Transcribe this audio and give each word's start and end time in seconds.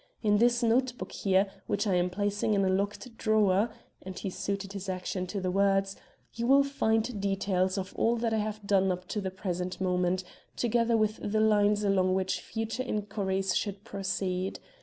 In 0.23 0.39
this 0.39 0.63
note 0.63 0.97
book 0.97 1.11
here, 1.11 1.45
which 1.67 1.85
I 1.85 1.93
am 1.93 2.09
placing 2.09 2.55
in 2.55 2.65
a 2.65 2.69
locked 2.69 3.17
drawer" 3.19 3.69
and 4.01 4.17
he 4.17 4.31
suited 4.31 4.73
his 4.73 4.89
action 4.89 5.27
to 5.27 5.39
the 5.39 5.51
words 5.51 5.95
"you 6.33 6.47
will 6.47 6.63
find 6.63 7.21
details 7.21 7.77
of 7.77 7.93
all 7.95 8.15
that 8.15 8.33
I 8.33 8.39
have 8.39 8.65
done 8.65 8.91
up 8.91 9.07
to 9.09 9.21
the 9.21 9.29
present 9.29 9.79
moment, 9.79 10.23
together 10.55 10.97
with 10.97 11.19
the 11.21 11.39
lines 11.39 11.83
along 11.83 12.15
which 12.15 12.39
future 12.41 12.81
inquiries 12.81 13.55
should 13.55 13.83
proceed. 13.83 14.57